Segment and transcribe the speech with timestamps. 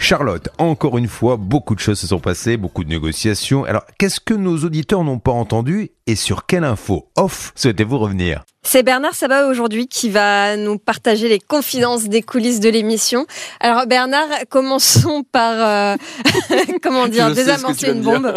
[0.00, 3.64] Charlotte, encore une fois, beaucoup de choses se sont passées, beaucoup de négociations.
[3.64, 8.42] Alors, qu'est-ce que nos auditeurs n'ont pas entendu et sur quelle info off souhaitez-vous revenir?
[8.62, 13.26] C'est Bernard Sabat aujourd'hui qui va nous partager les confidences des coulisses de l'émission.
[13.58, 15.96] Alors Bernard, commençons par, euh,
[16.82, 18.34] comment dire, désamorcer une bombe.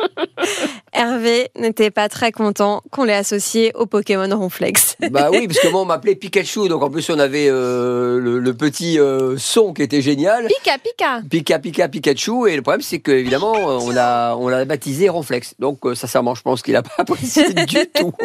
[0.92, 4.96] Hervé n'était pas très content qu'on l'ait associé au Pokémon Ronflex.
[5.10, 8.40] Bah oui, parce que moi on m'appelait Pikachu, donc en plus on avait euh, le,
[8.40, 10.48] le petit euh, son qui était génial.
[10.78, 14.64] Pika Pika Pika Pika Pikachu, et le problème c'est que évidemment on l'a on l'a
[14.64, 15.54] baptisé Ronflex.
[15.58, 18.12] Donc euh, sincèrement, je pense qu'il a pas apprécié du tout.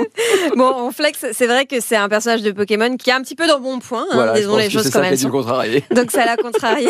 [0.57, 3.47] Bon, Ronflex, c'est vrai que c'est un personnage de Pokémon qui est un petit peu
[3.47, 5.83] dans bon point, hein, voilà, disons les choses a le contrarier.
[5.95, 6.89] Donc ça l'a contrarié.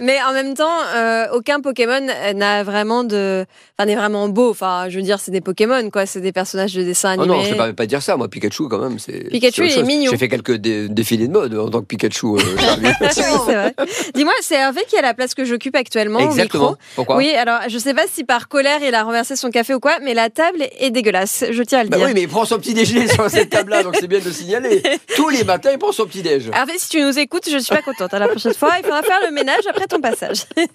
[0.00, 2.00] Mais en même temps, euh, aucun Pokémon
[2.34, 3.44] n'a vraiment de,
[3.78, 4.50] enfin n'est vraiment beau.
[4.50, 7.36] Enfin, je veux dire, c'est des Pokémon quoi, c'est des personnages de dessin Oh animé.
[7.38, 9.28] non, je ne vais pas dire ça, moi Pikachu quand même, c'est.
[9.30, 10.10] Pikachu, il est mignon.
[10.10, 12.26] J'ai fait quelques dé- défilés de mode en tant que Pikachu.
[12.26, 12.38] euh.
[12.82, 13.74] Oui, c'est vrai.
[14.14, 16.70] Dis-moi, c'est Hervé qui a la place que j'occupe actuellement au Exactement.
[16.70, 16.82] micro.
[16.94, 17.16] Pourquoi?
[17.16, 19.98] Oui, alors je sais pas si par colère il a renversé son café ou quoi,
[20.02, 21.44] mais la table est dégueulasse.
[21.50, 22.06] Je tiens à le Bah dire.
[22.06, 24.30] oui, mais il prend son petit déjeuner sur cette table-là, donc c'est bien de le
[24.32, 24.80] signaler.
[25.16, 26.50] Tous les matins, il prend son petit déj.
[26.54, 28.14] Hervé, si tu nous écoutes, je suis pas contente.
[28.14, 30.44] À la prochaine fois, il faudra faire le ménage après ton passage.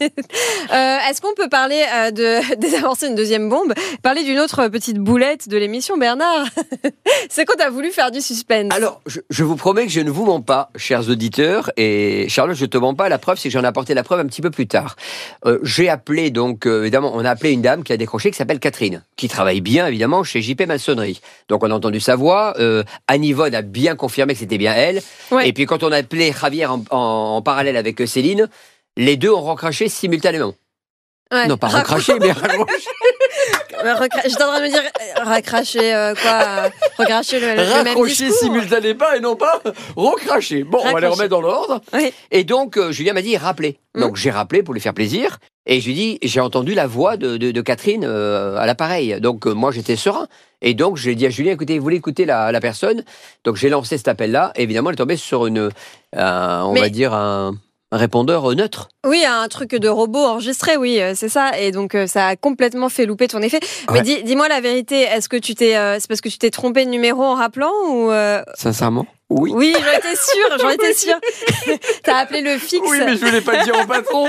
[0.73, 3.73] Euh, Est-ce qu'on peut parler euh, de désamorcer une deuxième bombe?
[4.01, 6.47] Parler d'une autre petite boulette de l'émission, Bernard?
[7.29, 8.73] C'est qu'on t'a voulu faire du suspense.
[8.73, 12.57] Alors, je, je vous promets que je ne vous mens pas, chers auditeurs, et Charlotte,
[12.57, 13.09] je te mens pas.
[13.09, 14.95] La preuve, c'est que j'en ai apporté la preuve un petit peu plus tard.
[15.45, 18.37] Euh, J'ai appelé, donc, euh, évidemment, on a appelé une dame qui a décroché, qui
[18.37, 21.21] s'appelle Catherine, qui travaille bien, évidemment, chez JP Maçonnerie.
[21.49, 22.53] Donc, on a entendu sa voix.
[22.59, 25.01] Euh, Annie a bien confirmé que c'était bien elle.
[25.31, 25.47] Ouais.
[25.47, 28.49] Et puis, quand on a appelé Javier en, en- en parallèle avec euh, Céline,
[28.97, 30.53] les deux ont recraché simultanément.
[31.31, 31.47] Ouais.
[31.47, 32.31] Non, pas Rac- recraché, mais
[34.25, 38.03] J'étais en train de me dire, euh, racracher euh, quoi euh, Recracher le, le même
[38.05, 38.33] discours.
[38.37, 39.61] simultanément et non pas
[39.95, 40.63] recraché.
[40.63, 41.81] Bon, on va les remettre dans l'ordre.
[41.93, 42.13] Oui.
[42.31, 43.77] Et donc, euh, Julien m'a dit, rappelez.
[43.95, 44.01] Mm.
[44.01, 45.37] Donc, j'ai rappelé pour lui faire plaisir.
[45.67, 49.19] Et je lui dis, j'ai entendu la voix de, de- de Catherine à l'appareil.
[49.19, 50.27] Donc, moi, j'étais serein.
[50.61, 53.03] Et donc, j'ai dit à Julien, écoutez, vous voulez écouter la, la personne?
[53.43, 54.51] Donc, j'ai lancé cet appel-là.
[54.55, 55.69] Et évidemment, elle est tombée sur une,
[56.15, 57.55] on Mais- va dire, un
[57.91, 58.89] répondeur euh, neutre.
[59.05, 61.57] Oui, un truc de robot enregistré, oui, euh, c'est ça.
[61.59, 63.59] Et donc, euh, ça a complètement fait louper ton effet.
[63.91, 66.85] Mais dis- dis-moi la vérité, est-ce que tu t'es, c'est parce que tu t'es trompé
[66.85, 68.11] de numéro en rappelant ou
[68.55, 69.51] Sincèrement Oui.
[69.55, 71.19] Oui, j'en étais sûre, j'en étais sûre.
[72.03, 74.27] T'as appelé le fixe, Oui, mais je voulais pas le dire au patron.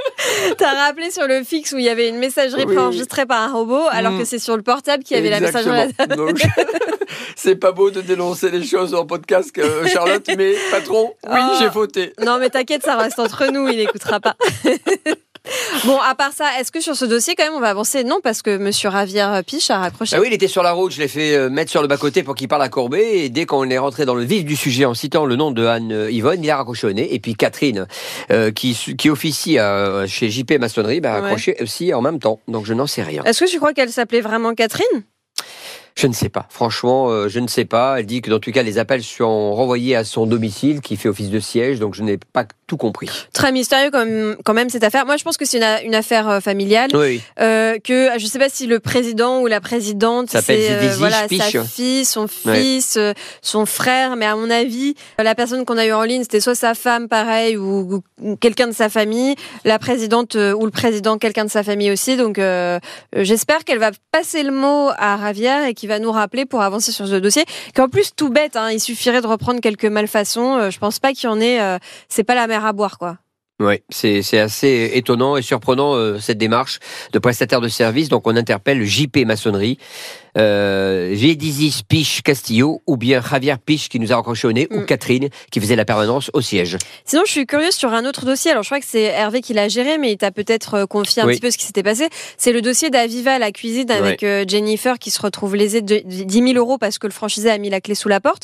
[0.58, 2.74] t'as rappelé sur le fixe où il y avait une messagerie Oui.
[2.74, 4.18] préenregistrée par un robot, alors Mm.
[4.20, 5.92] que c'est sur le portable qu'il y avait la messagerie.
[6.16, 6.40] Donc,
[7.36, 11.56] c'est pas beau de dénoncer les choses en podcast, euh, Charlotte, mais patron, oui, Oh.
[11.60, 12.14] j'ai fauté.
[12.24, 14.34] Non, mais t'inquiète, ça reste entre nous, il n'écoutera pas.
[15.84, 18.04] Bon, à part ça, est-ce que sur ce dossier, quand même, on va avancer?
[18.04, 20.16] Non, parce que Monsieur Ravière Piche a raccroché.
[20.16, 22.22] Ah oui, il était sur la route, je l'ai fait euh, mettre sur le bas-côté
[22.22, 24.84] pour qu'il parle à Courbet, et dès qu'on est rentré dans le vif du sujet
[24.84, 27.34] en citant le nom de Anne euh, Yvonne, il a raccroché au nez, et puis
[27.34, 27.86] Catherine,
[28.30, 29.58] euh, qui, qui officie
[30.06, 31.20] chez JP Maçonnerie, bah, a Ouais.
[31.22, 33.22] raccroché aussi en même temps, donc je n'en sais rien.
[33.24, 34.86] Est-ce que tu crois qu'elle s'appelait vraiment Catherine?
[35.98, 37.98] Je ne sais pas, franchement, euh, je ne sais pas.
[37.98, 41.08] Elle dit que dans tout cas, les appels sont renvoyés à son domicile, qui fait
[41.08, 43.08] office de siège, donc je n'ai pas tout compris.
[43.32, 45.06] Très mystérieux quand même, cette affaire.
[45.06, 46.90] Moi, je pense que c'est une, une affaire euh, familiale.
[46.94, 51.26] Oui, Euh, que je sais pas si le président ou la présidente c'est euh, voilà
[51.28, 52.96] sa fille, son fils,
[53.42, 56.54] son frère, mais à mon avis la personne qu'on a eu en ligne c'était soit
[56.54, 59.34] sa femme pareil ou, ou quelqu'un de sa famille,
[59.64, 62.16] la présidente ou le président quelqu'un de sa famille aussi.
[62.16, 62.40] Donc
[63.16, 66.92] j'espère qu'elle va passer le mot à Ravière et qu'il va nous rappeler pour avancer
[66.92, 67.44] sur ce dossier.
[67.74, 70.56] Qu'en plus tout bête, hein, il suffirait de reprendre quelques malfaçons.
[70.56, 71.60] Euh, je pense pas qu'il y en ait.
[71.60, 71.78] euh,
[72.08, 73.18] c'est pas la mer à boire quoi.
[73.60, 76.78] Oui, c'est assez étonnant et surprenant euh, cette démarche
[77.12, 78.08] de prestataire de service.
[78.08, 79.78] Donc on interpelle JP Maçonnerie,
[80.38, 84.76] euh, Gédizis Piche Castillo ou bien Javier Piche qui nous a raccroché au nez Mm.
[84.76, 86.76] ou Catherine qui faisait la permanence au siège.
[87.04, 88.50] Sinon, je suis curieuse sur un autre dossier.
[88.50, 91.22] Alors, je crois que c'est Hervé qui l'a géré, mais il t'a peut-être euh, confié
[91.22, 91.34] un Oui.
[91.34, 92.08] petit peu ce qui s'était passé.
[92.36, 96.26] C'est le dossier d'Aviva, la cuisine, avec euh, Jennifer qui se retrouve lésée de 10
[96.52, 98.42] 000 euros parce que le franchisé a mis la clé sous la porte.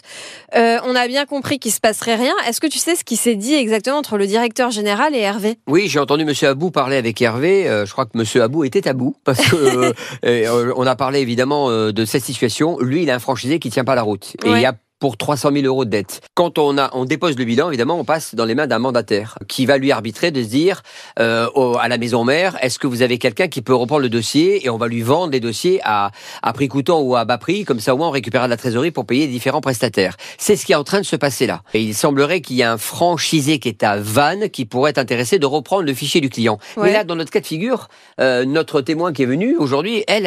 [0.56, 2.32] Euh, on a bien compris qu'il se passerait rien.
[2.48, 5.56] Est-ce que tu sais ce qui s'est dit exactement entre le directeur général et Hervé?
[5.68, 7.68] Oui, j'ai entendu Monsieur Abou parler avec Hervé.
[7.68, 9.92] Euh, je crois que Monsieur Abou était à bout parce que
[10.76, 12.78] on a parlé évidemment de cette situation.
[12.80, 15.16] Lui, il a un franchisé qui tient pas la route et il y a pour
[15.16, 16.20] 300 000 euros de dette.
[16.34, 19.38] Quand on, a, on dépose le bilan, évidemment, on passe dans les mains d'un mandataire
[19.48, 20.82] qui va lui arbitrer de se dire
[21.18, 24.64] euh, à la maison mère, est-ce que vous avez quelqu'un qui peut reprendre le dossier
[24.64, 26.10] et on va lui vendre les dossiers à,
[26.42, 28.56] à prix coûtant ou à bas prix, comme ça au moins on récupérera de la
[28.56, 30.16] trésorerie pour payer différents prestataires.
[30.38, 31.62] C'est ce qui est en train de se passer là.
[31.74, 34.98] Et il semblerait qu'il y ait un franchisé qui est à Vannes qui pourrait être
[34.98, 36.58] intéressé de reprendre le fichier du client.
[36.76, 37.88] Mais là, dans notre cas de figure,
[38.20, 40.26] euh, notre témoin qui est venu aujourd'hui, elle,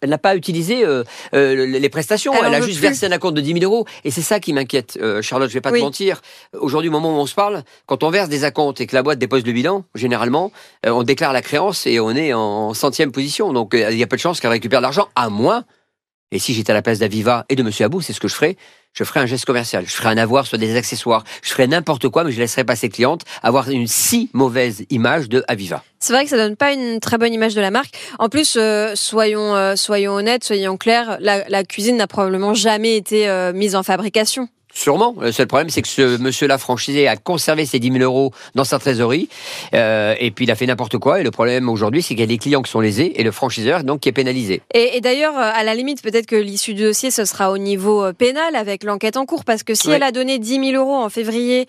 [0.00, 1.04] elle n'a pas utilisé euh,
[1.34, 2.32] euh, les prestations.
[2.34, 3.86] Elle, a juste versé un compte de 10 000 euros.
[4.04, 6.20] Et c'est ça qui m'inquiète, euh, Charlotte, je vais pas te mentir.
[6.52, 9.02] Aujourd'hui, au moment où on se parle, quand on verse des acomptes et que la
[9.02, 10.52] boîte dépose le bilan, généralement,
[10.86, 13.52] euh, on déclare la créance et on est en centième position.
[13.52, 15.64] Donc, euh, il y a peu de chances qu'elle récupère l'argent, à moins
[16.34, 18.34] et si j'étais à la place d'Aviva et de Monsieur Abou, c'est ce que je
[18.34, 18.56] ferais.
[18.92, 19.84] Je ferais un geste commercial.
[19.86, 21.22] Je ferais un avoir sur des accessoires.
[21.42, 25.28] Je ferais n'importe quoi, mais je laisserais pas ses clientes avoir une si mauvaise image
[25.28, 25.84] de Aviva.
[26.00, 27.96] C'est vrai que ça donne pas une très bonne image de la marque.
[28.18, 28.58] En plus,
[28.94, 34.48] soyons, soyons honnêtes, soyons clairs, la, la cuisine n'a probablement jamais été mise en fabrication.
[34.74, 35.14] Sûrement.
[35.20, 38.64] Le seul problème, c'est que ce monsieur-là franchisé a conservé ses 10 000 euros dans
[38.64, 39.28] sa trésorerie,
[39.72, 41.20] euh, et puis il a fait n'importe quoi.
[41.20, 43.30] Et le problème aujourd'hui, c'est qu'il y a des clients qui sont lésés et le
[43.30, 44.62] franchiseur donc qui est pénalisé.
[44.74, 48.04] Et, et d'ailleurs, à la limite, peut-être que l'issue du dossier, ce sera au niveau
[48.04, 49.94] euh, pénal avec l'enquête en cours, parce que si oui.
[49.94, 51.66] elle a donné 10 000 euros en février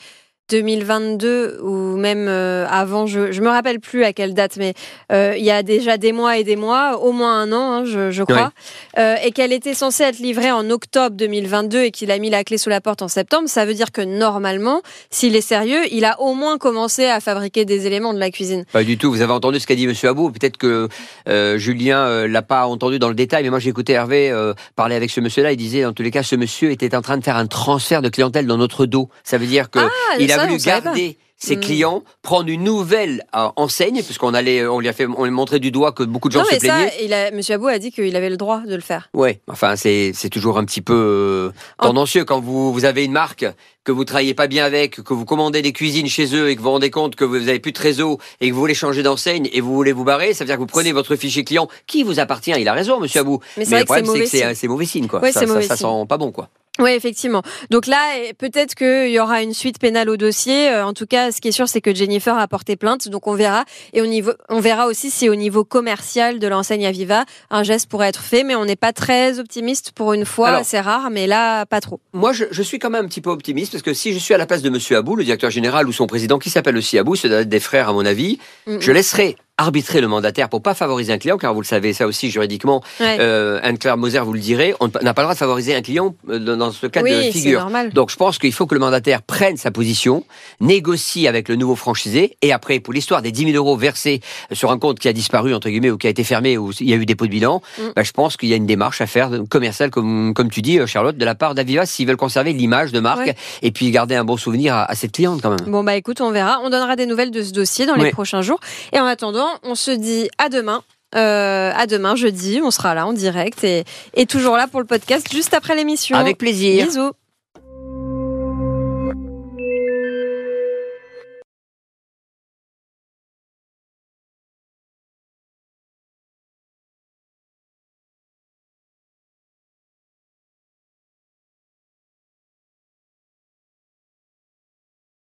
[0.49, 4.73] 2022 ou même euh, avant, je, je me rappelle plus à quelle date, mais
[5.11, 7.85] euh, il y a déjà des mois et des mois, au moins un an, hein,
[7.85, 8.51] je, je, crois,
[8.99, 12.43] euh, et qu'elle était censée être livrée en octobre 2022 et qu'il a mis la
[12.43, 16.05] clé sous la porte en septembre, ça veut dire que normalement, s'il est sérieux, il
[16.05, 18.65] a au moins commencé à fabriquer des éléments de la cuisine.
[18.71, 19.11] Pas du tout.
[19.11, 20.29] Vous avez entendu ce qu'a dit Monsieur Abou.
[20.29, 20.89] Peut-être que
[21.27, 24.33] euh, Julien l'a pas entendu dans le détail, mais moi j'ai écouté Hervé
[24.75, 25.53] parler avec ce monsieur-là.
[25.53, 28.03] Il disait, dans tous les cas, ce monsieur était en train de faire un transfert
[28.03, 29.09] de clientèle dans notre dos.
[29.23, 29.89] Ça veut dire que ah,
[30.19, 31.59] il ça, a voulu garder ses mmh.
[31.59, 35.59] clients, prendre une nouvelle euh, enseigne, puisqu'on allait, on lui a fait, on lui montrait
[35.59, 36.89] du doigt que beaucoup de gens non, se plaignaient.
[36.89, 39.09] Ça, il a, Monsieur Abou a dit qu'il avait le droit de le faire.
[39.13, 41.51] Ouais, enfin c'est toujours un petit peu euh,
[41.81, 42.25] tendancieux en...
[42.25, 43.45] quand vous vous avez une marque
[43.83, 46.59] que vous travaillez pas bien avec, que vous commandez des cuisines chez eux et que
[46.59, 49.03] vous vous rendez compte que vous avez plus de trésor et que vous voulez changer
[49.03, 51.67] d'enseigne et vous voulez vous barrer, ça veut dire que vous prenez votre fichier client
[51.85, 52.53] qui vous appartient.
[52.57, 53.41] Il a raison, Monsieur Abou.
[53.57, 55.21] Mais, Mais le problème c'est que c'est mauvais signe, quoi.
[55.21, 56.49] Ouais, ça, ça, ça sent pas bon, quoi.
[56.79, 57.41] Oui, effectivement.
[57.69, 58.01] Donc là,
[58.37, 60.69] peut-être qu'il y aura une suite pénale au dossier.
[60.69, 63.07] Euh, En tout cas, ce qui est sûr, c'est que Jennifer a porté plainte.
[63.07, 63.63] Donc on verra.
[63.93, 67.89] Et au niveau, on verra aussi si au niveau commercial de l'enseigne Aviva, un geste
[67.89, 68.43] pourrait être fait.
[68.43, 70.63] Mais on n'est pas très optimiste pour une fois.
[70.63, 71.99] C'est rare, mais là, pas trop.
[72.13, 74.33] Moi, je, je, suis quand même un petit peu optimiste parce que si je suis
[74.33, 76.97] à la place de Monsieur Abou, le directeur général ou son président, qui s'appelle aussi
[76.97, 78.81] Abou, c'est des frères à mon avis, mm -hmm.
[78.81, 82.07] je laisserai arbitrer le mandataire pour pas favoriser un client, car vous le savez, ça
[82.07, 83.17] aussi juridiquement, ouais.
[83.19, 86.15] euh, Anne-Claire Moser vous le direz, on n'a pas le droit de favoriser un client
[86.29, 87.61] euh, dans ce cas oui, de figure.
[87.61, 87.91] Normal.
[87.93, 90.25] Donc je pense qu'il faut que le mandataire prenne sa position,
[90.59, 94.19] négocie avec le nouveau franchisé, et après, pour l'histoire des 10 000 euros versés
[94.51, 96.89] sur un compte qui a disparu, entre guillemets, ou qui a été fermé, ou il
[96.89, 97.81] y a eu dépôt de bilan, mm.
[97.95, 100.79] bah, je pense qu'il y a une démarche à faire commerciale, comme, comme tu dis,
[100.85, 103.35] Charlotte, de la part d'Aviva, s'ils veulent conserver l'image de marque, ouais.
[103.61, 105.71] et puis garder un bon souvenir à, à, cette cliente quand même.
[105.71, 106.59] Bon, bah écoute, on verra.
[106.63, 108.11] On donnera des nouvelles de ce dossier dans les Ouais.
[108.11, 108.59] prochains jours.
[108.93, 109.05] Et en
[109.45, 110.83] attendant, on se dit à demain.
[111.15, 114.85] Euh, à demain, jeudi, on sera là en direct et, et toujours là pour le
[114.85, 116.17] podcast juste après l'émission.
[116.17, 116.85] Avec plaisir.
[116.85, 117.11] Bisous.